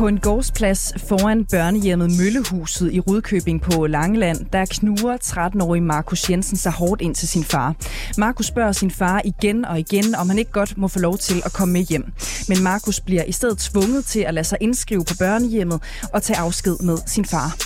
[0.00, 6.56] På en gårdsplads foran børnehjemmet Møllehuset i Rudkøbing på Langeland, der knuger 13-årige Markus Jensen
[6.56, 7.74] sig hårdt ind til sin far.
[8.18, 11.42] Markus spørger sin far igen og igen, om han ikke godt må få lov til
[11.44, 12.12] at komme med hjem.
[12.48, 16.38] Men Markus bliver i stedet tvunget til at lade sig indskrive på børnehjemmet og tage
[16.38, 17.56] afsked med sin far.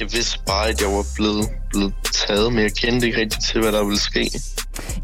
[0.00, 1.94] Jeg vidste bare, at jeg var blevet, blevet
[2.26, 4.30] taget, men jeg kendte ikke rigtig til, hvad der ville ske.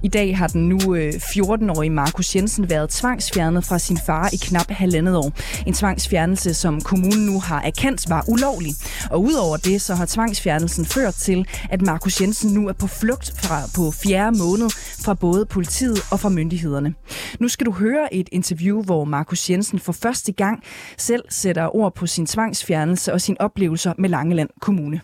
[0.03, 4.37] I dag har den nu øh, 14-årige Markus Jensen været tvangsfjernet fra sin far i
[4.37, 5.33] knap halvandet år.
[5.67, 8.75] En tvangsfjernelse, som kommunen nu har erkendt var ulovlig.
[9.11, 13.33] Og udover det, så har tvangsfjernelsen ført til, at Markus Jensen nu er på flugt
[13.37, 14.71] fra, på fjerde måned
[15.05, 16.95] fra både politiet og fra myndighederne.
[17.41, 20.63] Nu skal du høre et interview, hvor Markus Jensen for første gang
[20.99, 25.01] selv sætter ord på sin tvangsfjernelse og sine oplevelser med Langeland Kommune.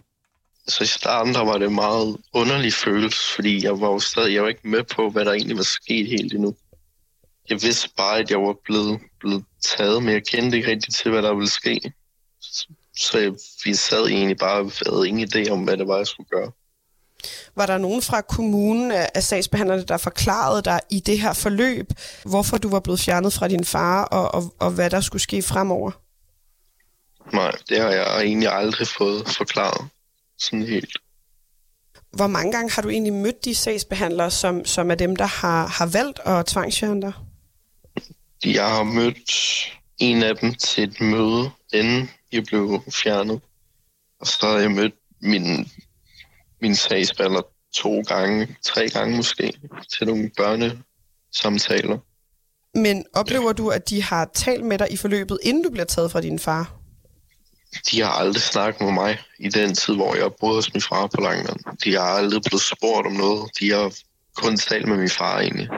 [0.68, 4.42] Så i starten der var det meget underlig følelse, fordi jeg var jo stadig jeg
[4.42, 6.54] var ikke med på, hvad der egentlig var sket helt endnu.
[7.48, 11.10] Jeg vidste bare, at jeg var blevet, blevet taget, men jeg kendte ikke rigtig til,
[11.10, 11.92] hvad der ville ske.
[12.96, 13.32] Så jeg,
[13.64, 16.52] vi sad egentlig bare og havde ingen idé om, hvad det var, jeg skulle gøre.
[17.56, 21.86] Var der nogen fra kommunen af sagsbehandlerne, der forklarede dig i det her forløb,
[22.24, 25.42] hvorfor du var blevet fjernet fra din far, og, og, og hvad der skulle ske
[25.42, 25.90] fremover?
[27.32, 29.88] Nej, det har jeg egentlig aldrig fået forklaret
[30.38, 30.98] sådan helt.
[32.10, 35.66] Hvor mange gange har du egentlig mødt de sagsbehandlere, som, som er dem, der har,
[35.66, 37.12] har valgt at tvangsfjerne dig?
[38.44, 39.30] Jeg har mødt
[39.98, 43.40] en af dem til et møde, inden jeg blev fjernet.
[44.20, 45.70] Og så har jeg mødt min,
[46.60, 47.42] min sagsbehandler
[47.74, 49.52] to gange, tre gange måske,
[49.98, 51.98] til nogle børnesamtaler.
[52.74, 56.10] Men oplever du, at de har talt med dig i forløbet, inden du bliver taget
[56.10, 56.83] fra din far?
[57.90, 61.06] De har aldrig snakket med mig i den tid, hvor jeg boede hos min far
[61.06, 61.60] på Langeland.
[61.84, 63.50] De har aldrig blevet spurgt om noget.
[63.60, 63.94] De har
[64.36, 65.68] kun talt med min far egentlig.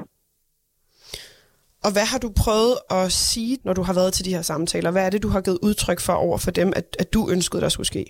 [1.82, 4.90] Og hvad har du prøvet at sige, når du har været til de her samtaler?
[4.90, 7.62] Hvad er det, du har givet udtryk for over for dem, at, at du ønskede,
[7.62, 8.06] der skulle ske?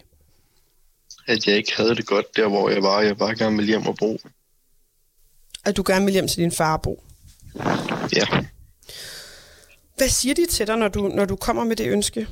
[1.27, 3.01] At jeg ikke havde det godt der, hvor jeg var.
[3.01, 4.19] Jeg bare gerne ville hjem og bo.
[5.65, 7.05] At du gerne vil hjem til din far og bo?
[8.17, 8.27] Ja.
[9.97, 12.29] Hvad siger de til dig, når du, når du kommer med det ønske?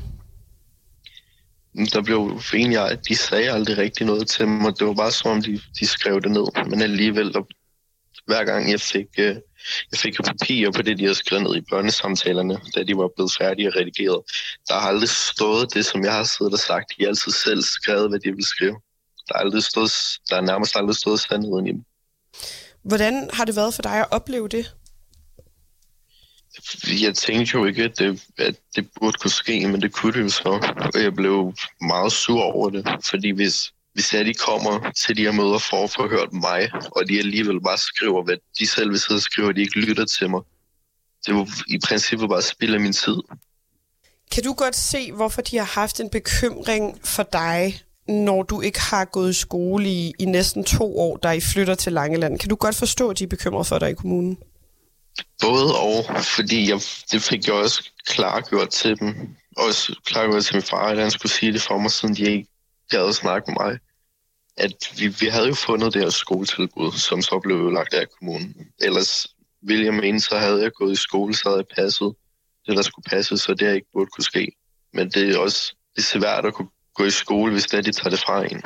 [1.74, 4.78] Der blev egentlig, de sagde aldrig rigtig noget til mig.
[4.78, 6.66] Det var bare som om, de, de skrev det ned.
[6.70, 7.42] Men alligevel, der,
[8.26, 9.36] hver gang jeg fik, øh,
[9.92, 13.32] jeg fik papir på det, de havde skrevet ned i børnesamtalerne, da de var blevet
[13.38, 14.20] færdige og redigeret,
[14.68, 16.92] der har aldrig stået det, som jeg har siddet og sagt.
[16.98, 18.76] De har altid selv skrevet, hvad de ville skrive.
[19.28, 19.92] Der er, aldrig stået,
[20.30, 21.84] der er nærmest aldrig stået sandheden i dem.
[22.82, 24.74] Hvordan har det været for dig at opleve det?
[27.02, 30.20] Jeg tænkte jo ikke, at det, at det burde kunne ske, men det kunne det
[30.20, 30.74] jo så.
[30.94, 35.22] Og jeg blev meget sur over det, fordi hvis, hvis jeg de kommer til de
[35.22, 38.90] her møder for at få hørt mig, og de alligevel bare skriver, hvad de selv
[38.90, 40.40] vil sidde og skrive, og de ikke lytter til mig,
[41.26, 43.16] det var i princippet bare spild af min tid.
[44.32, 48.80] Kan du godt se, hvorfor de har haft en bekymring for dig, når du ikke
[48.80, 52.38] har gået i skole i, i næsten to år, da I flytter til Langeland?
[52.38, 54.38] Kan du godt forstå, at de er bekymrede for dig i kommunen?
[55.40, 56.80] Både og, fordi jeg,
[57.10, 59.36] det fik jeg også klargjort til dem.
[59.56, 62.48] Også klargjort til min far, at han skulle sige det for mig, siden de ikke
[62.90, 63.78] gad at snakke med mig.
[64.56, 68.54] At vi, vi havde jo fundet det her skoletilbud, som så blev lagt af kommunen.
[68.82, 69.26] Ellers
[69.62, 72.14] ville jeg mene, så havde jeg gået i skole, så havde jeg passet
[72.66, 74.52] det, der skulle passe, så det ikke burde kunne ske.
[74.92, 77.82] Men det er også det er svært at kunne gå i skole, hvis det er,
[77.82, 78.62] de tager det fra en.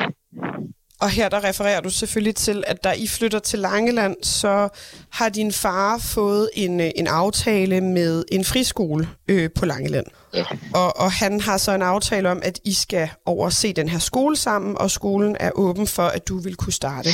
[1.01, 4.69] Og her der refererer du selvfølgelig til, at da I flytter til Langeland, så
[5.11, 10.07] har din far fået en, øh, en aftale med en friskole øh, på Langeland.
[10.35, 10.45] Ja.
[10.75, 14.37] Og, og han har så en aftale om, at I skal overse den her skole
[14.37, 17.11] sammen, og skolen er åben for, at du vil kunne starte.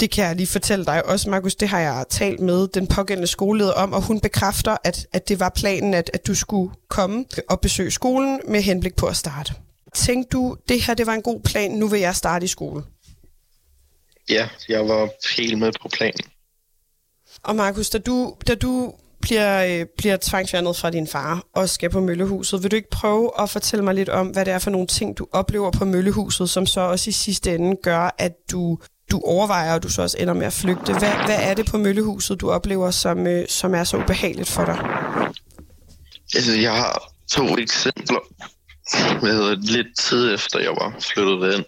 [0.00, 1.54] Det kan jeg lige fortælle dig også, Markus.
[1.54, 5.40] Det har jeg talt med den pågældende skoleleder om, og hun bekræfter, at, at det
[5.40, 9.52] var planen, at, at du skulle komme og besøge skolen med henblik på at starte.
[9.94, 12.82] Tænkte du, det her det var en god plan, nu vil jeg starte i skole?
[14.28, 16.20] Ja, jeg var helt med på planen.
[17.42, 21.90] Og Markus, da du, da du bliver, øh, bliver tvangsfjernet fra din far og skal
[21.90, 24.70] på Møllehuset, vil du ikke prøve at fortælle mig lidt om, hvad det er for
[24.70, 28.78] nogle ting, du oplever på Møllehuset, som så også i sidste ende gør, at du,
[29.10, 30.92] du overvejer, og du så også ender med at flygte.
[30.92, 34.64] Hvad, hvad er det på Møllehuset, du oplever, som, øh, som er så ubehageligt for
[34.64, 34.78] dig?
[36.34, 38.20] Altså, jeg har to eksempler.
[39.20, 41.64] Hvad hedder det, lidt tid efter jeg var flyttet ind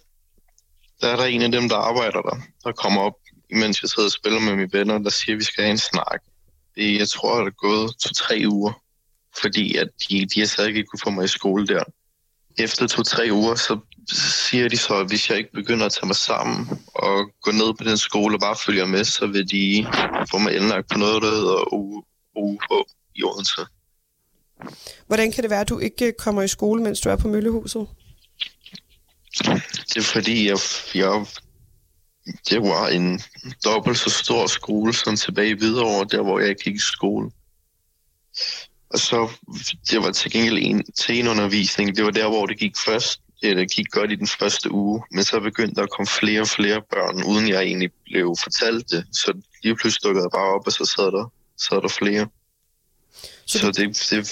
[1.01, 3.15] der er der en af dem, der arbejder der, der kommer op
[3.51, 5.79] mens jeg sidder og spiller med mine venner, der siger, at vi skal have en
[5.79, 6.21] snak.
[6.75, 8.73] Det, jeg tror, det er gået to-tre uger,
[9.41, 11.83] fordi at de, de har stadig ikke kunne få mig i skole der.
[12.59, 13.79] Efter to-tre uger, så
[14.49, 17.75] siger de så, at hvis jeg ikke begynder at tage mig sammen og gå ned
[17.79, 19.87] på den skole og bare følger med, så vil de
[20.31, 21.75] få mig indlagt på noget, der hedder
[22.37, 22.85] UH
[23.15, 23.61] i Odense.
[25.07, 27.87] Hvordan kan det være, at du ikke kommer i skole, mens du er på Møllehuset?
[29.39, 30.59] Det er fordi, jeg,
[30.95, 31.27] jeg
[32.51, 33.21] det var en
[33.65, 37.31] dobbelt så stor skole som tilbage i Hvidovre, der hvor jeg gik i skole.
[38.91, 39.31] Og så,
[39.91, 41.97] det var til gengæld en, til en undervisning.
[41.97, 43.21] Det var der, hvor det gik først.
[43.43, 46.49] Det gik godt i den første uge, men så begyndte der at komme flere og
[46.49, 49.07] flere børn, uden jeg egentlig blev fortalt det.
[49.13, 52.29] Så lige pludselig dukkede jeg bare op, og så sad der, sad der flere.
[53.47, 54.27] Så, så det, det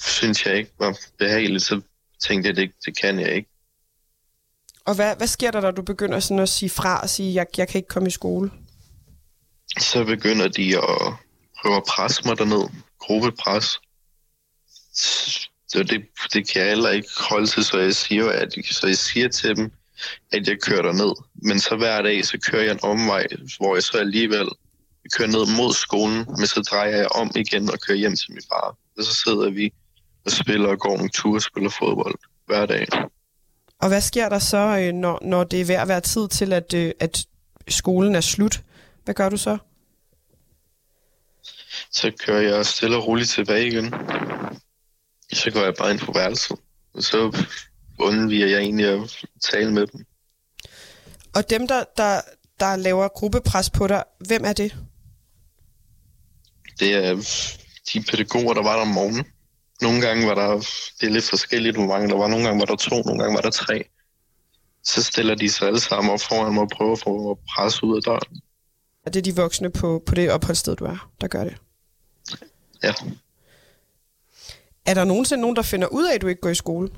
[0.00, 1.64] synes jeg ikke var behageligt.
[1.64, 1.80] Så
[2.26, 3.48] tænkte jeg, det, det kan jeg ikke.
[4.88, 7.46] Og hvad, hvad sker der, når du begynder sådan at sige fra og sige, jeg,
[7.56, 8.50] jeg kan ikke komme i skole?
[9.78, 11.12] Så begynder de at
[11.60, 12.68] prøve at presse mig derned.
[12.98, 13.80] Gruppepres.
[15.68, 18.96] Så det, det kan jeg heller ikke holde til, så jeg siger, at, så jeg
[18.96, 19.72] siger til dem,
[20.32, 21.12] at jeg kører ned.
[21.34, 23.26] Men så hver dag, så kører jeg en omvej,
[23.58, 24.48] hvor jeg så alligevel
[25.12, 28.42] kører ned mod skolen, men så drejer jeg om igen og kører hjem til min
[28.48, 28.76] far.
[28.96, 29.72] Og så sidder vi
[30.24, 32.14] og spiller og går en tur og spiller fodbold
[32.46, 32.86] hver dag.
[33.80, 36.52] Og hvad sker der så, øh, når, når det er ved at være tid til,
[36.52, 37.26] at, øh, at
[37.68, 38.62] skolen er slut?
[39.04, 39.58] Hvad gør du så?
[41.90, 43.94] Så kører jeg stille og roligt tilbage igen.
[45.32, 46.56] Så går jeg bare ind på værelset.
[46.94, 47.44] Og så
[47.98, 50.04] undviger jeg egentlig at tale med dem.
[51.34, 52.20] Og dem, der, der,
[52.60, 54.76] der laver gruppepres på dig, hvem er det?
[56.80, 57.14] Det er
[57.92, 59.26] de pædagoger, der var der om morgenen.
[59.82, 60.56] Nogle gange var der,
[61.00, 62.28] det er lidt forskelligt, hvor mange der var.
[62.28, 63.84] Nogle gange var der to, nogle gange var der tre.
[64.84, 67.84] Så stiller de sig alle sammen op foran mig og prøver at få at presse
[67.84, 68.42] ud af døren.
[69.06, 71.56] Er det de voksne på, på det opholdssted, du er, der gør det?
[72.82, 72.94] Ja.
[74.86, 76.90] Er der nogensinde nogen, der finder ud af, at du ikke går i skole?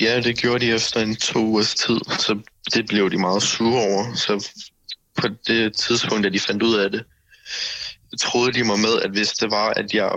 [0.00, 2.40] Ja, det gjorde de efter en to ugers tid, så
[2.74, 4.14] det blev de meget sure over.
[4.14, 4.50] Så
[5.16, 7.04] på det tidspunkt, da de fandt ud af det,
[8.20, 10.10] troede de mig med, at hvis det var, at jeg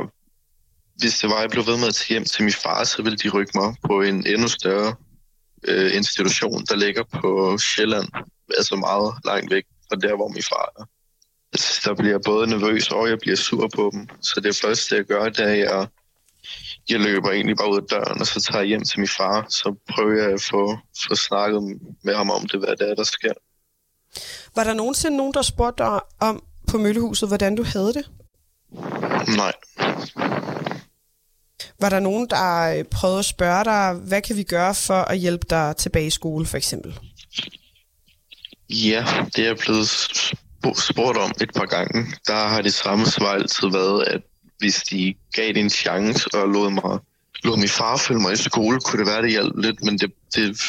[0.99, 3.17] hvis det var, jeg blev ved med at tage hjem til min far, så ville
[3.17, 4.95] de rykke mig på en endnu større
[5.67, 8.07] øh, institution, der ligger på Sjælland,
[8.57, 10.85] altså meget langt væk fra der, hvor min far er.
[11.53, 14.07] Altså, der bliver jeg både nervøs og jeg bliver sur på dem.
[14.21, 15.87] Så det første, jeg gør, det er, at jeg,
[16.89, 19.45] jeg løber egentlig bare ud af døren, og så tager jeg hjem til min far.
[19.49, 20.77] Så prøver jeg at få,
[21.07, 21.61] få snakket
[22.03, 23.33] med ham om det, hvad det er, der sker.
[24.55, 28.09] Var der nogensinde nogen, der spurgte dig om på Møllehuset, hvordan du havde det?
[29.35, 29.53] Nej.
[31.79, 35.17] Var der nogen, der øh, prøvede at spørge dig, hvad kan vi gøre for at
[35.17, 36.99] hjælpe dig tilbage i skole, for eksempel?
[38.69, 39.87] Ja, det er jeg blevet
[40.77, 42.05] spurgt om et par gange.
[42.27, 44.21] Der har det samme svar altid været, at
[44.59, 46.99] hvis de gav det en chance og lod mig
[47.43, 50.11] lod min far følge mig i skole, kunne det være, det hjalp lidt, men det,
[50.35, 50.61] det,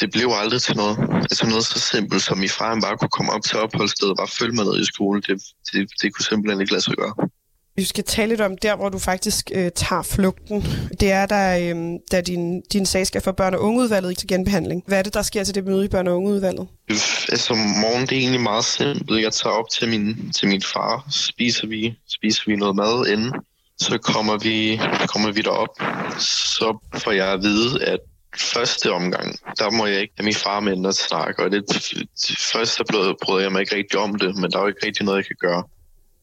[0.00, 0.98] det blev aldrig til noget.
[1.30, 4.28] Altså noget så simpelt, som min far bare kunne komme op til opholdsstedet og bare
[4.28, 5.42] følge mig ned i skole, det,
[5.72, 7.14] det, det kunne simpelthen ikke lade sig gøre.
[7.76, 10.64] Vi skal tale lidt om der, hvor du faktisk øh, tager flugten.
[11.00, 11.76] Det er, da, øh,
[12.12, 14.82] da din, din sag skal for børn- og ungeudvalget til genbehandling.
[14.86, 16.68] Hvad er det, der sker til det møde i børn- og ungeudvalget?
[17.28, 19.22] Altså, morgen det er egentlig meget simpelt.
[19.22, 23.32] Jeg tager op til min, til min far, spiser vi, spiser vi noget mad inden.
[23.78, 25.78] Så kommer vi, kommer vi derop.
[26.18, 27.98] Så får jeg at vide, at
[28.36, 31.44] første omgang, der må jeg ikke have min far med at snakke.
[31.44, 32.84] Og det, det første
[33.22, 35.26] brød jeg mig ikke rigtig om det, men der er jo ikke rigtig noget, jeg
[35.26, 35.62] kan gøre.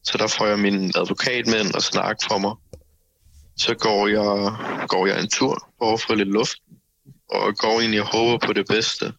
[0.03, 2.55] Så der får jeg min advokat med og snakke for mig.
[3.57, 4.55] Så går jeg,
[4.87, 6.57] går jeg en tur over for lidt luft,
[7.29, 9.13] og går egentlig og håber på det bedste.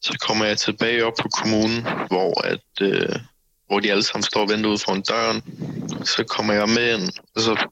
[0.00, 3.16] Så kommer jeg tilbage op på kommunen, hvor, at, øh,
[3.66, 5.42] hvor de alle sammen står og venter ud foran døren.
[6.04, 7.68] Så kommer jeg med ind, og så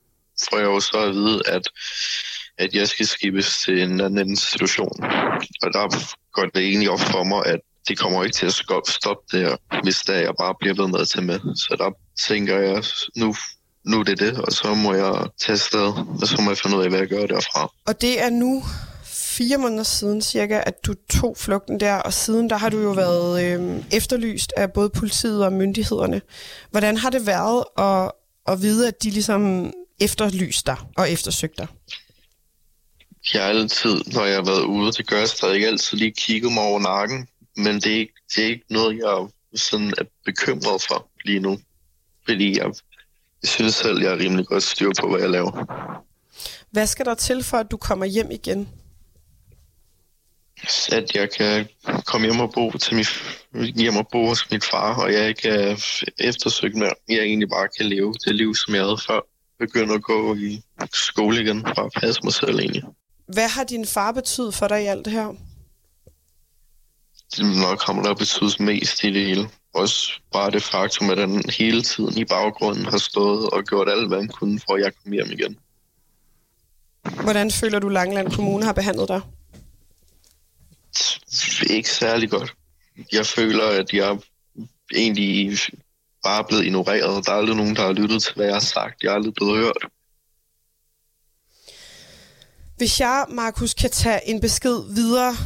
[0.48, 1.68] får jeg jo så at vide, at,
[2.58, 5.04] at jeg skal skibes til en anden institution.
[5.62, 8.52] Og der går det egentlig op for mig, at det kommer ikke til at
[8.88, 11.40] stoppe det her, hvis der jeg bare bliver ved med at tage med.
[11.56, 11.90] Så der
[12.28, 12.82] tænker jeg,
[13.16, 13.34] nu,
[13.84, 16.76] nu er det det, og så må jeg tage sted, og så må jeg finde
[16.76, 17.72] ud af, hvad jeg gør derfra.
[17.86, 18.62] Og det er nu
[19.36, 22.90] fire måneder siden cirka, at du tog flugten der, og siden der har du jo
[22.90, 26.20] været øh, efterlyst af både politiet og myndighederne.
[26.70, 28.12] Hvordan har det været at,
[28.52, 31.66] at vide, at de ligesom efterlyste dig og eftersøgte dig?
[33.34, 36.52] Jeg har altid, når jeg har været ude, det gør jeg stadig altid lige kigget
[36.52, 40.82] mig over nakken, men det er, ikke, det er ikke noget, jeg sådan er bekymret
[40.88, 41.58] for lige nu.
[42.24, 42.66] Fordi jeg,
[43.42, 45.64] jeg synes selv, jeg er rimelig godt styr på, hvad jeg laver.
[46.70, 48.68] Hvad skal der til for, at du kommer hjem igen?
[50.92, 51.68] At jeg kan
[52.06, 53.04] komme hjem og bo til min,
[53.74, 55.76] hjem og bo hos min far, og jeg ikke er
[56.18, 56.92] eftersøgt mere.
[57.08, 59.20] Jeg egentlig bare kan leve det liv, som jeg havde før.
[59.58, 62.82] Begynde at gå i skole igen, og passe mig selv egentlig.
[63.26, 65.34] Hvad har din far betydet for dig i alt det her?
[67.40, 69.48] Nok ham, der betydet mest i det hele.
[69.74, 74.08] Også bare det faktum, at han hele tiden i baggrunden har stået og gjort alt,
[74.08, 75.58] hvad han kunne, for at jeg kom hjem igen.
[77.22, 79.20] Hvordan føler du, Langeland Kommune har behandlet dig?
[81.70, 82.54] Ikke særlig godt.
[83.12, 84.18] Jeg føler, at jeg
[84.94, 85.58] egentlig
[86.24, 87.26] bare er blevet ignoreret.
[87.26, 89.02] Der er aldrig nogen, der har lyttet til, hvad jeg har sagt.
[89.02, 89.86] Jeg er aldrig blevet hørt.
[92.76, 95.36] Hvis jeg, Markus, kan tage en besked videre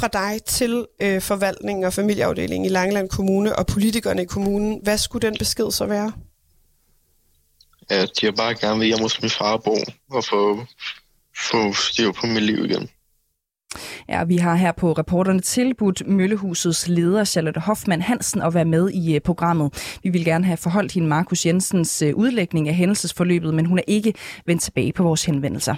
[0.00, 4.98] fra dig til øh, forvaltningen og familieafdelingen i Langeland Kommune og politikerne i kommunen, hvad
[4.98, 6.12] skulle den besked så være?
[7.90, 9.76] At jeg bare gerne vil hjem hos min far og bo
[10.10, 10.64] og få,
[11.50, 12.88] få styr på mit liv igen.
[14.08, 18.90] Ja, vi har her på reporterne tilbudt Møllehusets leder Charlotte Hoffmann Hansen at være med
[18.90, 19.98] i øh, programmet.
[20.02, 23.82] Vi vil gerne have forholdt hende Markus Jensens øh, udlægning af hændelsesforløbet, men hun er
[23.86, 24.14] ikke
[24.46, 25.74] vendt tilbage på vores henvendelser.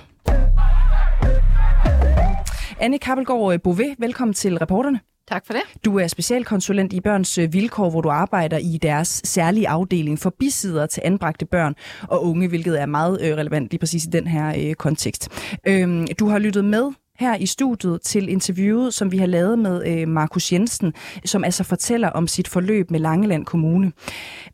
[2.80, 5.00] Anne Kappelgaard øh, Bové, velkommen til reporterne.
[5.28, 5.62] Tak for det.
[5.84, 10.86] Du er specialkonsulent i Børns Vilkår, hvor du arbejder i deres særlige afdeling for bisider
[10.86, 15.28] til anbragte børn og unge, hvilket er meget relevant lige præcis i den her kontekst.
[15.66, 19.86] Øhm, du har lyttet med her i studiet til interviewet, som vi har lavet med
[19.86, 20.92] øh, Markus Jensen,
[21.24, 23.92] som altså fortæller om sit forløb med Langeland Kommune.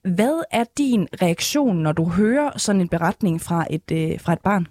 [0.03, 4.41] Hvad er din reaktion, når du hører sådan en beretning fra et, øh, fra et
[4.45, 4.67] barn?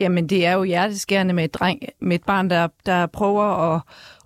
[0.00, 3.80] Jamen, det er jo hjerteskærende med et, dreng, med et barn, der, der prøver at,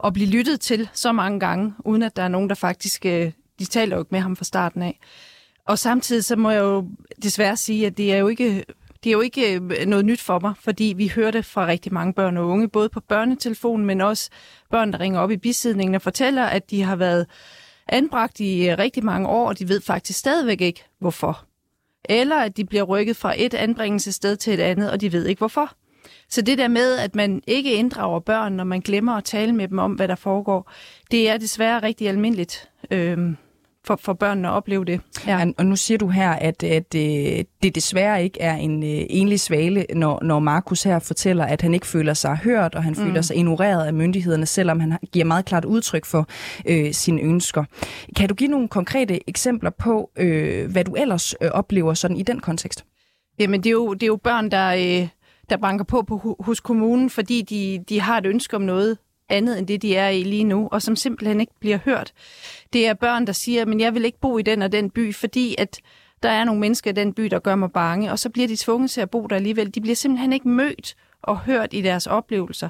[0.04, 3.06] at blive lyttet til så mange gange, uden at der er nogen, der faktisk...
[3.06, 4.98] Øh, de taler jo ikke med ham fra starten af.
[5.66, 6.88] Og samtidig så må jeg jo
[7.22, 8.64] desværre sige, at det er jo ikke
[9.04, 11.92] det er jo ikke øh, noget nyt for mig, fordi vi hører det fra rigtig
[11.92, 14.30] mange børn og unge, både på børnetelefonen, men også
[14.70, 17.26] børn, der ringer op i bisidningen og fortæller, at de har været
[17.88, 21.44] anbragt i øh, rigtig mange år, og de ved faktisk stadigvæk ikke, hvorfor.
[22.04, 25.38] Eller at de bliver rykket fra et anbringelsessted til et andet, og de ved ikke
[25.38, 25.73] hvorfor.
[26.28, 29.69] Så det der med, at man ikke inddrager børn, når man glemmer at tale med
[29.69, 30.73] dem om, hvad der foregår,
[31.11, 32.71] det er desværre rigtig almindeligt.
[32.90, 33.37] Øhm,
[33.87, 35.00] for, for børnene at opleve det.
[35.26, 35.46] Ja.
[35.58, 39.40] Og nu siger du her, at, at øh, det desværre ikke er en øh, enlig
[39.40, 43.04] svale, når, når Markus her fortæller, at han ikke føler sig hørt, og han mm.
[43.04, 46.28] føler sig ignoreret af myndighederne, selvom han giver meget klart udtryk for
[46.66, 47.64] øh, sine ønsker.
[48.16, 52.22] Kan du give nogle konkrete eksempler på, øh, hvad du ellers øh, oplever sådan i
[52.22, 52.84] den kontekst?
[53.38, 55.00] Jamen, det er jo, det er jo børn, der...
[55.02, 55.08] Øh
[55.50, 58.99] der banker på, på hos kommunen, fordi de, de har et ønske om noget,
[59.30, 62.12] andet end det, de er i lige nu, og som simpelthen ikke bliver hørt.
[62.72, 65.14] Det er børn, der siger, men jeg vil ikke bo i den og den by,
[65.14, 65.80] fordi at
[66.22, 68.56] der er nogle mennesker i den by, der gør mig bange, og så bliver de
[68.56, 69.74] tvunget til at bo der alligevel.
[69.74, 72.68] De bliver simpelthen ikke mødt og hørt i deres oplevelser.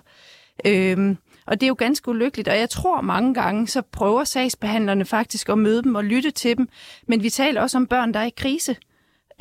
[0.65, 1.17] Øhm,
[1.47, 5.49] og det er jo ganske ulykkeligt, og jeg tror mange gange, så prøver sagsbehandlerne faktisk
[5.49, 6.69] at møde dem og lytte til dem.
[7.07, 8.77] Men vi taler også om børn, der er i krise.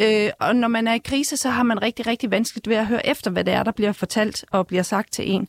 [0.01, 2.87] Øh, og når man er i krise, så har man rigtig, rigtig vanskeligt ved at
[2.87, 5.47] høre efter, hvad det er, der bliver fortalt og bliver sagt til en.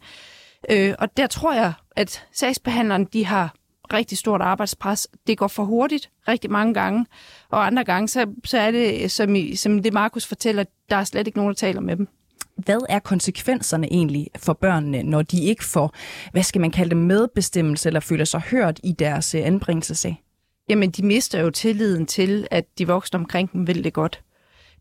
[0.71, 3.55] Øh, og der tror jeg, at sagsbehandleren de har
[3.93, 5.09] rigtig stort arbejdspres.
[5.27, 7.07] Det går for hurtigt rigtig mange gange,
[7.49, 11.05] og andre gange, så, så er det, som, i, som det Markus fortæller, der er
[11.05, 12.09] slet ikke nogen, der taler med dem.
[12.57, 15.95] Hvad er konsekvenserne egentlig for børnene, når de ikke får,
[16.33, 20.23] hvad skal man kalde det, medbestemmelse eller føler sig hørt i deres øh, anbringelsesag?
[20.69, 24.23] Jamen, de mister jo tilliden til, at de voksne omkring dem vil det godt.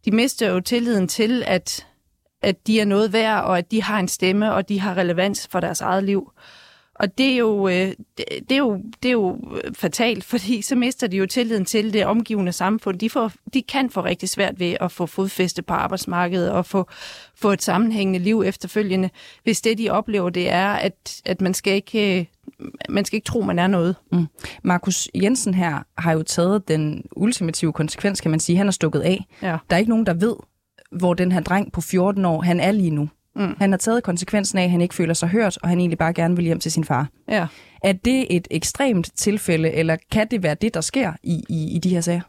[0.05, 1.85] De mister jo tilliden til, at
[2.41, 5.47] at de er noget værd, og at de har en stemme, og de har relevans
[5.51, 6.31] for deres eget liv.
[6.99, 9.37] Og det er, jo, øh, det, er jo, det er jo
[9.73, 12.99] fatalt, fordi så mister de jo tilliden til det omgivende samfund.
[12.99, 16.87] De, får, de kan få rigtig svært ved at få fodfæste på arbejdsmarkedet og få,
[17.35, 19.09] få et sammenhængende liv efterfølgende,
[19.43, 22.29] hvis det, de oplever, det er, at, at man skal ikke
[22.89, 23.95] man skal ikke tro, man er noget.
[24.11, 24.27] Mm.
[24.63, 28.57] Markus Jensen her har jo taget den ultimative konsekvens, kan man sige.
[28.57, 29.25] Han er stukket af.
[29.41, 29.57] Ja.
[29.69, 30.35] Der er ikke nogen, der ved,
[30.91, 33.09] hvor den her dreng på 14 år, han er lige nu.
[33.35, 33.55] Mm.
[33.57, 36.13] Han har taget konsekvensen af, at han ikke føler sig hørt, og han egentlig bare
[36.13, 37.07] gerne vil hjem til sin far.
[37.27, 37.47] Ja.
[37.83, 41.79] Er det et ekstremt tilfælde, eller kan det være det, der sker i, i, i
[41.79, 42.21] de her sager?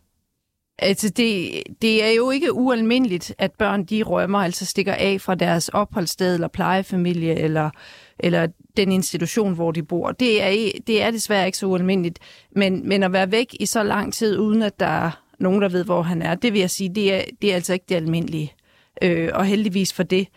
[0.79, 5.35] Altså, det, det er jo ikke ualmindeligt, at børn de rømmer, altså stikker af fra
[5.35, 7.71] deres opholdssted eller plejefamilie eller,
[8.19, 10.13] eller den institution, hvor de bor.
[10.13, 12.19] Det er, det er desværre ikke så ualmindeligt.
[12.57, 15.85] Men, men at være væk i så lang tid, uden at der nogen, der ved,
[15.85, 16.35] hvor han er.
[16.35, 18.53] Det vil jeg sige, det er, det er altså ikke det almindelige.
[19.03, 20.29] Øh, og heldigvis for det.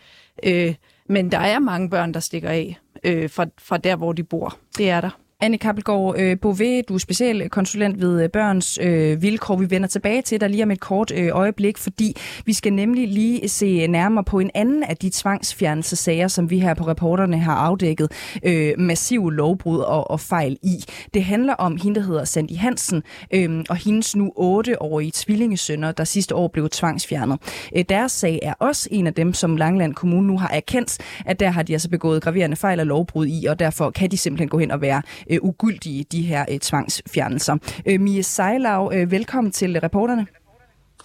[0.42, 0.74] Øh,
[1.08, 4.58] men der er mange børn, der stikker af øh, fra, fra der, hvor de bor.
[4.78, 5.10] Det er der.
[5.44, 9.56] Anne Kappelgaard øh, Bové, du er specialkonsulent ved øh, Børns øh, Vilkår.
[9.56, 13.08] Vi vender tilbage til dig lige om et kort øh, øjeblik, fordi vi skal nemlig
[13.08, 17.54] lige se nærmere på en anden af de tvangsfjernelsesager, som vi her på reporterne har
[17.54, 20.84] afdækket øh, massive lovbrud og, og fejl i.
[21.14, 23.02] Det handler om hende, der hedder Sandy Hansen,
[23.34, 27.38] øh, og hendes nu 8-årige tvillingesønner, der sidste år blev tvangsfjernet.
[27.76, 31.40] Øh, deres sag er også en af dem, som Langland Kommune nu har erkendt, at
[31.40, 34.48] der har de altså begået graverende fejl og lovbrud i, og derfor kan de simpelthen
[34.48, 37.56] gå hen og være øh, Øh, ugyldige, de her øh, tvangsfjernelser.
[37.86, 40.26] Øh, Mie Sejlav, øh, velkommen til reporterne.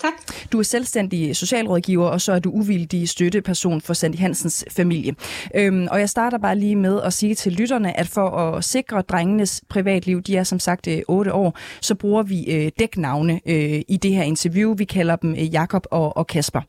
[0.01, 0.13] Tak.
[0.51, 5.15] Du er selvstændig socialrådgiver, og så er du uvildig støtteperson for Sandy Hansens familie.
[5.55, 9.01] Øhm, og jeg starter bare lige med at sige til lytterne, at for at sikre
[9.01, 13.81] drengenes privatliv, de er som sagt øh, 8 år, så bruger vi øh, dæknavne øh,
[13.87, 14.75] i det her interview.
[14.75, 16.61] Vi kalder dem øh, Jakob og, og Kasper.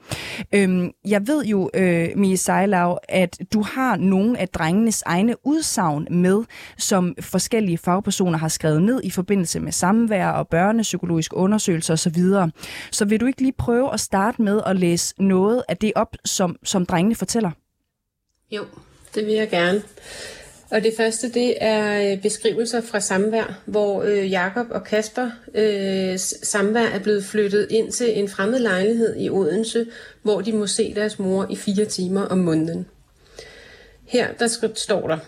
[0.54, 6.06] Øhm, jeg ved jo, øh, Mie Seilau, at du har nogle af drengenes egne udsagn
[6.10, 6.44] med,
[6.78, 12.22] som forskellige fagpersoner har skrevet ned i forbindelse med samvær og børnepsykologiske undersøgelser osv.
[12.90, 16.17] Så vil du ikke lige prøve at starte med at læse noget af det op,
[16.25, 17.50] som, som drengene fortæller?
[18.50, 18.65] Jo,
[19.15, 19.83] det vil jeg gerne.
[20.71, 26.19] Og det første, det er øh, beskrivelser fra samvær, hvor øh, Jakob og Kasper øh,
[26.43, 29.87] samvær er blevet flyttet ind til en fremmed lejlighed i Odense,
[30.23, 32.87] hvor de må se deres mor i fire timer om måneden.
[34.05, 35.19] Her der står der,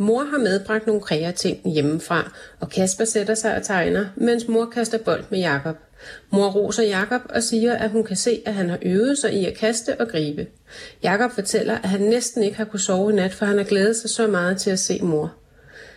[0.00, 4.98] Mor har medbragt nogle kreating hjemmefra, og Kasper sætter sig og tegner, mens mor kaster
[4.98, 5.76] bold med Jakob.
[6.30, 9.46] Mor roser Jakob og siger, at hun kan se, at han har øvet sig i
[9.46, 10.46] at kaste og gribe.
[11.02, 13.96] Jakob fortæller, at han næsten ikke har kunne sove i nat, for han har glædet
[13.96, 15.34] sig så meget til at se mor.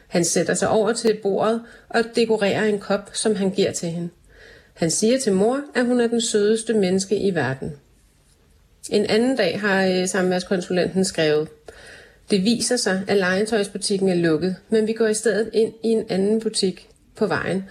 [0.07, 4.09] Han sætter sig over til bordet og dekorerer en kop, som han giver til hende.
[4.73, 7.73] Han siger til mor, at hun er den sødeste menneske i verden.
[8.89, 11.47] En anden dag har øh, samværskonsulenten skrevet,
[12.33, 16.05] det viser sig, at legetøjsbutikken er lukket, men vi går i stedet ind i en
[16.09, 17.63] anden butik på vejen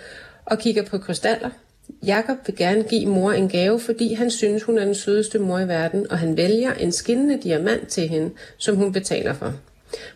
[0.44, 1.50] og kigger på krystaller.
[2.06, 5.58] Jakob vil gerne give mor en gave, fordi han synes, hun er den sødeste mor
[5.58, 9.54] i verden, og han vælger en skinnende diamant til hende, som hun betaler for.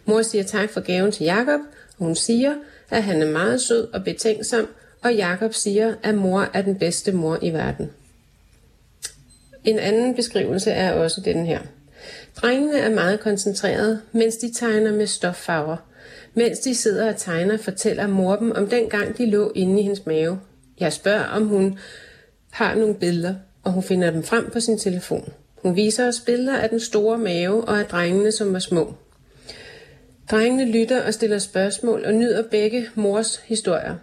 [0.05, 1.61] Mor siger tak for gaven til Jakob,
[1.99, 2.55] og hun siger,
[2.91, 4.69] at han er meget sød og betænksom,
[5.03, 7.91] og Jakob siger, at mor er den bedste mor i verden.
[9.65, 11.61] En anden beskrivelse er også den her.
[12.37, 15.77] Drengene er meget koncentrerede, mens de tegner med stoffarver.
[16.35, 19.83] Mens de sidder og tegner, fortæller mor dem om den gang, de lå inde i
[19.83, 20.41] hendes mave.
[20.81, 21.79] Jeg spørger, om hun
[22.51, 25.33] har nogle billeder, og hun finder dem frem på sin telefon.
[25.63, 28.95] Hun viser os billeder af den store mave og af drengene, som var små.
[30.31, 33.95] Drengene lytter og stiller spørgsmål og nyder begge mors historier.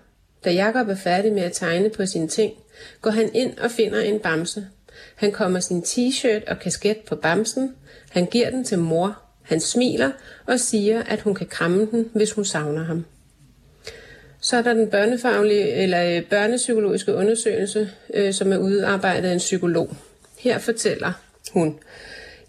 [0.45, 2.53] Da Jakob er færdig med at tegne på sine ting,
[3.01, 4.67] går han ind og finder en bamse.
[5.15, 7.75] Han kommer sin t-shirt og kasket på bamsen,
[8.09, 9.19] han giver den til mor.
[9.43, 10.11] Han smiler
[10.45, 13.05] og siger, at hun kan kramme den, hvis hun savner ham.
[14.41, 19.39] Så er der den børnefaglige eller øh, børnepsykologiske undersøgelse, øh, som er udarbejdet af en
[19.39, 19.95] psykolog.
[20.39, 21.13] Her fortæller
[21.53, 21.79] hun,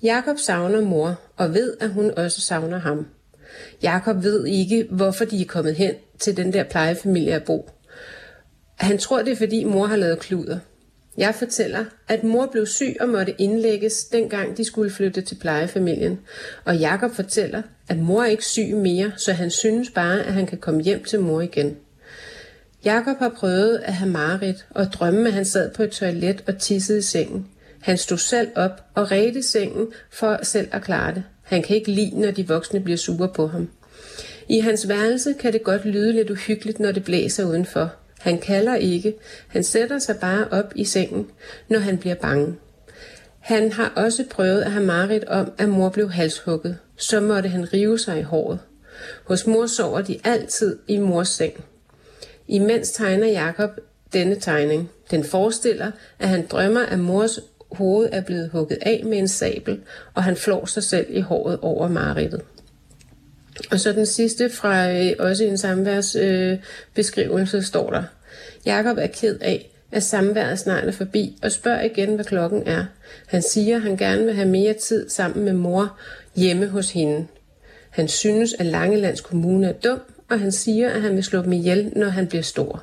[0.03, 3.07] Jakob savner mor og ved, at hun også savner ham.
[3.83, 7.71] Jakob ved ikke, hvorfor de er kommet hen til den der plejefamilie at bo.
[8.75, 10.59] Han tror, det er fordi mor har lavet kluder.
[11.19, 16.21] Jeg fortæller, at mor blev syg og måtte indlægges, dengang de skulle flytte til plejefamilien.
[16.65, 20.47] Og Jakob fortæller, at mor er ikke syg mere, så han synes bare, at han
[20.47, 21.77] kan komme hjem til mor igen.
[22.85, 26.59] Jakob har prøvet at have mareridt og drømme, at han sad på et toilet og
[26.59, 27.47] tissede i sengen.
[27.81, 31.23] Han stod selv op og redte sengen for selv at klare det.
[31.43, 33.69] Han kan ikke lide, når de voksne bliver sure på ham.
[34.49, 37.93] I hans værelse kan det godt lyde lidt uhyggeligt, når det blæser udenfor,
[38.25, 39.15] han kalder ikke,
[39.49, 41.31] han sætter sig bare op i sengen,
[41.69, 42.55] når han bliver bange.
[43.41, 46.79] Han har også prøvet at have mareridt om, at mor blev halshugget.
[46.97, 48.59] Så måtte han rive sig i håret.
[49.25, 51.65] Hos mor sover de altid i mors seng.
[52.49, 53.71] Imens tegner Jakob
[54.13, 54.91] denne tegning.
[55.11, 57.39] Den forestiller, at han drømmer, at mors
[57.73, 59.81] hoved er blevet hugget af med en sabel,
[60.15, 62.41] og han flår sig selv i håret over Marittet.
[63.71, 68.03] Og så den sidste fra øh, også en samværsbeskrivelse øh, står der.
[68.67, 72.85] Jakob er ked af, at samværet snart er forbi, og spørger igen, hvad klokken er.
[73.27, 75.99] Han siger, at han gerne vil have mere tid sammen med mor
[76.37, 77.27] hjemme hos hende.
[77.91, 80.01] Han synes, at Langelands Kommune er dum,
[80.31, 82.83] og han siger, at han vil slå dem ihjel, når han bliver stor.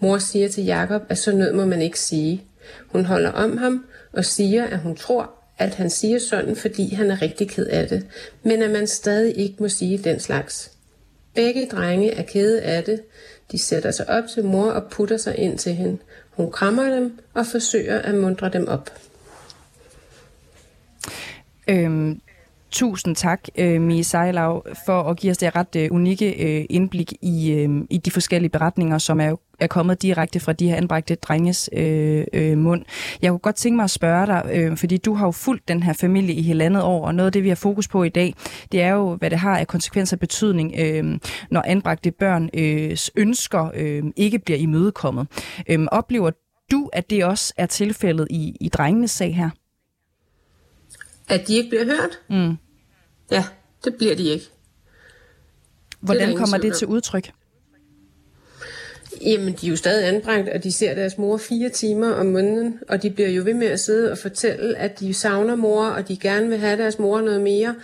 [0.00, 2.42] Mor siger til Jakob, at så nød må man ikke sige.
[2.86, 7.10] Hun holder om ham og siger, at hun tror, at han siger sådan, fordi han
[7.10, 8.06] er rigtig ked af det,
[8.42, 10.72] men at man stadig ikke må sige den slags.
[11.34, 13.02] Begge drenge er kede af det.
[13.52, 15.98] De sætter sig op til mor og putter sig ind til hende.
[16.30, 18.90] Hun krammer dem og forsøger at mundre dem op.
[21.68, 22.20] Øhm,
[22.76, 27.12] Tusind tak, øh, Mie Sejlav, for at give os det ret øh, unikke øh, indblik
[27.22, 31.14] i, øh, i de forskellige beretninger, som er, er kommet direkte fra de her anbragte
[31.14, 32.84] drenges øh, øh, mund.
[33.22, 35.82] Jeg kunne godt tænke mig at spørge dig, øh, fordi du har jo fulgt den
[35.82, 38.34] her familie i halvandet år, og noget af det, vi har fokus på i dag,
[38.72, 41.18] det er jo, hvad det har af konsekvenser og betydning, øh,
[41.50, 45.26] når anbragte børn øh, ønsker øh, ikke bliver imødekommet.
[45.68, 46.30] Øh, oplever
[46.70, 49.50] du, at det også er tilfældet i, i drengenes sag her?
[51.28, 52.20] At de ikke bliver hørt?
[52.30, 52.56] Mm.
[53.30, 53.44] Ja,
[53.84, 54.50] det bliver de ikke.
[56.00, 57.30] Hvordan ingen kommer det til udtryk?
[59.20, 62.80] Jamen, de er jo stadig anbragt, og de ser deres mor fire timer om måneden,
[62.88, 66.08] og de bliver jo ved med at sidde og fortælle, at de savner mor, og
[66.08, 67.74] de gerne vil have deres mor noget mere.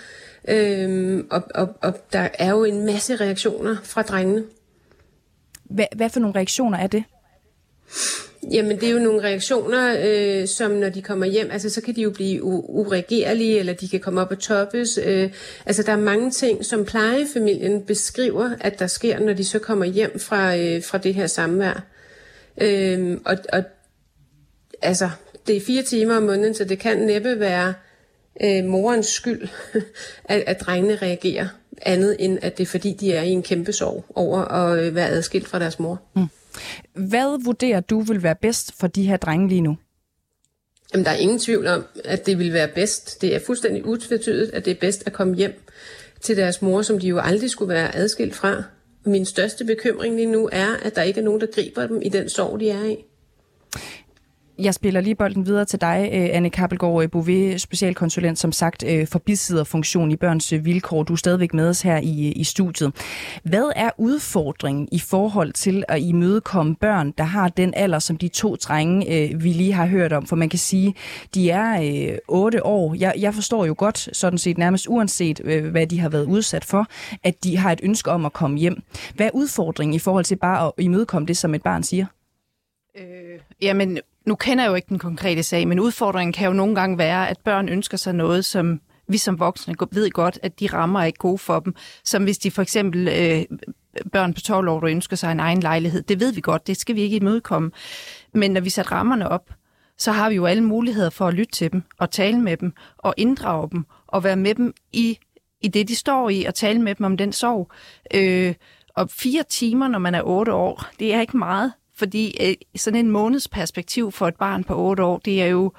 [0.48, 4.44] Øhm, og, og, og der er jo en masse reaktioner fra drengene.
[5.64, 7.04] Hvad, hvad for nogle reaktioner er det?
[8.50, 11.96] Jamen, det er jo nogle reaktioner, øh, som når de kommer hjem, altså så kan
[11.96, 14.98] de jo blive u- uregerlige, eller de kan komme op og toppes.
[15.04, 15.30] Øh,
[15.66, 19.84] altså, der er mange ting, som plejefamilien beskriver, at der sker, når de så kommer
[19.84, 21.84] hjem fra, øh, fra det her samvær.
[22.60, 23.62] Øh, og, og
[24.82, 25.10] altså,
[25.46, 27.74] det er fire timer om måneden, så det kan næppe være
[28.44, 29.48] øh, morens skyld,
[30.24, 31.48] at, at drengene reagerer
[31.82, 34.94] andet end, at det er fordi, de er i en kæmpe sorg over at øh,
[34.94, 36.00] være adskilt fra deres mor.
[36.16, 36.26] Mm.
[36.94, 39.76] Hvad vurderer du vil være bedst for de her drenge lige nu?
[40.92, 43.22] Jamen, der er ingen tvivl om, at det vil være bedst.
[43.22, 45.62] Det er fuldstændig utvetydigt, at det er bedst at komme hjem
[46.20, 48.62] til deres mor, som de jo aldrig skulle være adskilt fra.
[49.04, 52.08] Min største bekymring lige nu er, at der ikke er nogen, der griber dem i
[52.08, 52.96] den sorg, de er i.
[54.58, 58.84] Jeg spiller lige bolden videre til dig, øh, Anne Kappelgaard øh, Bouvet, specialkonsulent, som sagt,
[58.86, 61.02] øh, for bisidderfunktion i børns vilkår.
[61.02, 62.92] Du er stadigvæk med os her i, i studiet.
[63.42, 68.28] Hvad er udfordringen i forhold til at imødekomme børn, der har den alder, som de
[68.28, 70.26] to drenge, vi lige har hørt om?
[70.26, 70.94] For man kan sige,
[71.34, 71.78] de er
[72.28, 72.94] otte 8 år.
[72.94, 75.38] Jeg, jeg forstår jo godt, sådan set nærmest uanset,
[75.70, 76.86] hvad de har været udsat for,
[77.22, 78.82] at de har et ønske om at komme hjem.
[79.14, 82.06] Hvad er udfordringen i forhold til bare at imødekomme det, som et barn siger?
[82.98, 86.74] Øh, jamen, nu kender jeg jo ikke den konkrete sag, men udfordringen kan jo nogle
[86.74, 90.66] gange være, at børn ønsker sig noget, som vi som voksne ved godt, at de
[90.66, 91.74] rammer er ikke gode for dem.
[92.04, 93.58] Som hvis de for eksempel øh,
[94.12, 96.02] børn på 12 år, der ønsker sig en egen lejlighed.
[96.02, 97.70] Det ved vi godt, det skal vi ikke imødekomme.
[98.34, 99.50] Men når vi sætter rammerne op,
[99.98, 102.72] så har vi jo alle muligheder for at lytte til dem, og tale med dem,
[102.98, 105.18] og inddrage dem, og være med dem i,
[105.60, 107.70] i det, de står i, og tale med dem om den sorg.
[108.14, 108.54] Øh,
[108.96, 111.72] og fire timer, når man er otte år, det er ikke meget.
[111.94, 115.72] Fordi øh, sådan en måneds perspektiv for et barn på 8 år, det er jo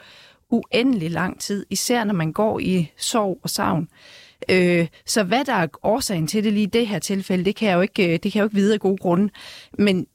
[0.49, 3.87] uendelig lang tid, især når man går i sorg og savn.
[4.49, 7.69] Øh, så hvad der er årsagen til det lige i det her tilfælde, det kan
[7.69, 9.29] jeg jo ikke, øh, det kan jeg jo ikke vide af gode grunde.
[9.77, 10.07] Men,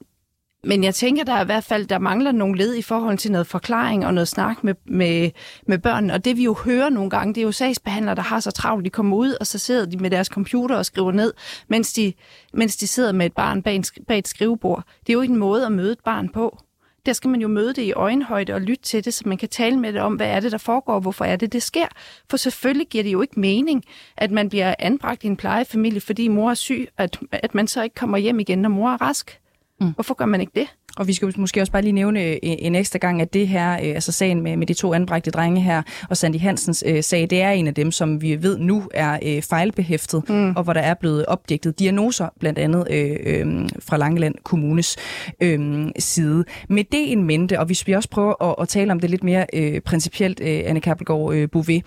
[0.63, 3.31] men jeg tænker, der er i hvert fald der mangler nogle led i forhold til
[3.31, 5.31] noget forklaring og noget snak med, med,
[5.67, 6.13] med børnene.
[6.13, 8.85] Og det vi jo hører nogle gange, det er jo sagsbehandlere, der har så travlt,
[8.85, 11.33] de kommer ud, og så sidder de med deres computer og skriver ned,
[11.67, 12.13] mens de,
[12.53, 14.83] mens de sidder med et barn bag, en, bag et skrivebord.
[14.99, 16.57] Det er jo ikke en måde at møde et barn på.
[17.05, 19.49] Der skal man jo møde det i øjenhøjde og lytte til det, så man kan
[19.49, 21.87] tale med det om, hvad er det, der foregår, hvorfor er det, det sker.
[22.29, 23.83] For selvfølgelig giver det jo ikke mening,
[24.17, 27.83] at man bliver anbragt i en plejefamilie, fordi mor er syg, at, at man så
[27.83, 29.39] ikke kommer hjem igen, når mor er rask.
[29.81, 29.91] Mm.
[29.91, 30.67] Hvorfor gør man ikke det?
[30.97, 34.11] Og vi skal måske også bare lige nævne en ekstra gang, at det her, altså
[34.11, 37.51] sagen med, med de to anbragte drenge her, og Sandy Hansens øh, sag, det er
[37.51, 40.55] en af dem, som vi ved nu er øh, fejlbehæftet, mm.
[40.55, 44.97] og hvor der er blevet opdigtet diagnoser, blandt andet øh, øh, fra Langeland Kommunes
[45.41, 46.45] øh, side.
[46.69, 49.23] Med det en mente, og hvis vi også prøver at, at tale om det lidt
[49.23, 51.83] mere øh, principielt, øh, Anne Kappelgaard øh, Bouvet,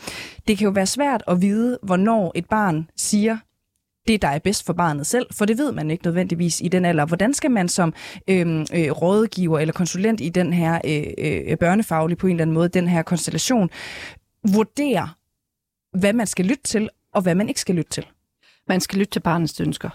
[0.49, 3.37] det kan jo være svært at vide, hvornår et barn siger,
[4.07, 6.85] det, der er bedst for barnet selv, for det ved man ikke nødvendigvis i den
[6.85, 7.07] alder.
[7.07, 7.95] Hvordan skal man som
[8.29, 12.55] øh, øh, rådgiver eller konsulent i den her øh, øh, børnefaglige på en eller anden
[12.55, 13.71] måde, den her konstellation,
[14.53, 15.09] vurdere,
[15.99, 18.07] hvad man skal lytte til, og hvad man ikke skal lytte til?
[18.69, 19.91] Man skal lytte til barnets ønsker.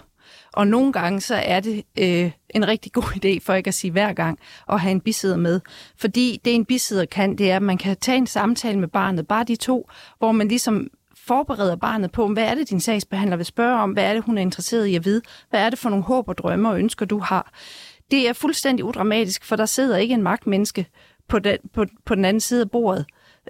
[0.52, 3.90] Og nogle gange så er det øh, en rigtig god idé, for ikke at sige
[3.90, 5.60] hver gang, at have en bisidder med.
[5.96, 9.26] Fordi det en bisidder kan, det er, at man kan tage en samtale med barnet,
[9.26, 10.88] bare de to, hvor man ligesom
[11.28, 14.38] forbereder barnet på, hvad er det, din sagsbehandler vil spørge om, hvad er det, hun
[14.38, 17.06] er interesseret i at vide, hvad er det for nogle håb og drømme og ønsker,
[17.06, 17.52] du har.
[18.10, 20.86] Det er fuldstændig udramatisk, for der sidder ikke en magtmenneske
[21.28, 23.06] på den, på, på den anden side af bordet.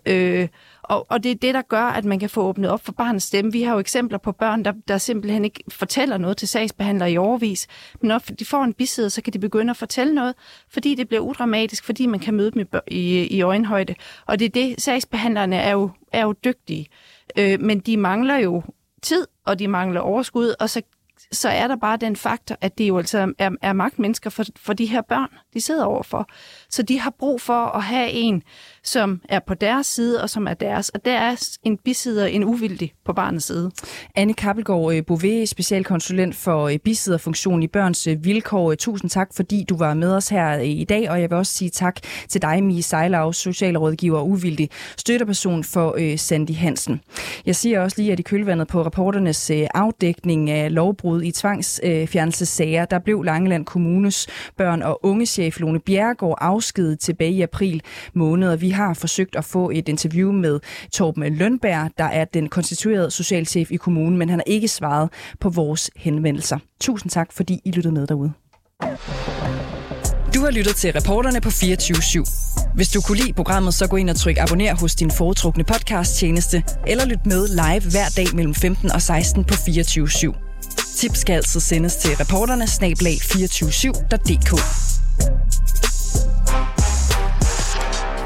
[0.06, 0.48] Øh,
[0.82, 3.24] og, og det er det, der gør, at man kan få åbnet op for barnets
[3.24, 3.52] stemme.
[3.52, 7.16] Vi har jo eksempler på børn, der, der simpelthen ikke fortæller noget til sagsbehandler i
[7.16, 7.66] overvis.
[8.00, 10.34] Men når de får en bisidder, så kan de begynde at fortælle noget,
[10.68, 13.94] fordi det bliver udramatisk, fordi man kan møde dem i, i, i øjenhøjde.
[14.26, 16.86] Og det er det, sagsbehandlerne er jo, er jo dygtige.
[17.36, 18.62] Øh, men de mangler jo
[19.02, 20.82] tid, og de mangler overskud, og så
[21.32, 24.72] så er der bare den faktor, at det jo altså er, er magtmennesker for, for
[24.72, 26.28] de her børn, de sidder overfor.
[26.70, 28.42] Så de har brug for at have en,
[28.88, 30.88] som er på deres side, og som er deres.
[30.88, 33.70] Og der er en bisidder, en uvildig på barnets side.
[34.14, 38.70] Anne Kappelgaard øh, Bové, specialkonsulent for øh, i Børns øh, Vilkår.
[38.70, 41.52] Øh, tusind tak, fordi du var med os her i dag, og jeg vil også
[41.52, 41.96] sige tak
[42.28, 47.00] til dig, Mie Sejlav, socialrådgiver og uvildig støtteperson for Sandy Hansen.
[47.46, 52.98] Jeg siger også lige, at i kølvandet på rapporternes afdækning af lovbrud i tvangsfjernelsessager, der
[52.98, 57.82] blev Langeland Kommunes børn- og ungechef Lone Bjergård afskedet tilbage i april
[58.14, 60.60] måned, og vi har forsøgt at få et interview med
[60.92, 65.08] Torben Lønberg, der er den konstituerede socialchef i kommunen, men han har ikke svaret
[65.40, 66.58] på vores henvendelser.
[66.80, 68.32] Tusind tak, fordi I lyttede med derude.
[70.34, 72.74] Du har lyttet til reporterne på 24 /7.
[72.74, 76.62] Hvis du kunne lide programmet, så gå ind og tryk abonner hos din foretrukne podcast-tjeneste,
[76.86, 80.34] eller lyt med live hver dag mellem 15 og 16 på 24 /7.
[80.96, 84.50] Tips skal altså sendes til reporterne snablag 247.dk.